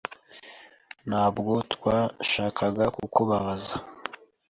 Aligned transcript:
Ntabwo 1.09 1.51
twashakaga 1.73 2.83
kukubabaza. 2.95 3.75